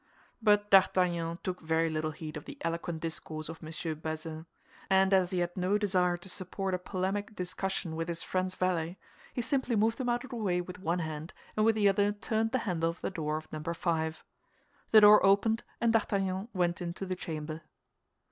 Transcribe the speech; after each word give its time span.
But 0.41 0.71
D'Artagnan 0.71 1.37
took 1.43 1.61
very 1.61 1.87
little 1.87 2.09
heed 2.09 2.35
of 2.35 2.45
the 2.45 2.57
eloquent 2.61 3.01
discourse 3.01 3.49
of 3.49 3.63
M. 3.63 3.99
Bazin; 3.99 4.47
and 4.89 5.13
as 5.13 5.29
he 5.29 5.37
had 5.37 5.55
no 5.55 5.77
desire 5.77 6.17
to 6.17 6.27
support 6.27 6.73
a 6.73 6.79
polemic 6.79 7.35
discussion 7.35 7.95
with 7.95 8.07
his 8.07 8.23
friend's 8.23 8.55
valet, 8.55 8.97
he 9.35 9.43
simply 9.43 9.75
moved 9.75 10.01
him 10.01 10.09
out 10.09 10.23
of 10.23 10.31
the 10.31 10.37
way 10.37 10.59
with 10.59 10.79
one 10.79 10.97
hand, 10.97 11.33
and 11.55 11.67
with 11.67 11.75
the 11.75 11.87
other 11.87 12.11
turned 12.11 12.51
the 12.51 12.57
handle 12.65 12.89
of 12.89 13.01
the 13.01 13.11
door 13.11 13.37
of 13.37 13.53
Number 13.53 13.75
Five. 13.75 14.23
The 14.89 15.01
door 15.01 15.23
opened, 15.23 15.61
and 15.79 15.93
D'Artagnan 15.93 16.47
went 16.51 16.81
into 16.81 17.05
the 17.05 17.15
chamber. 17.15 17.61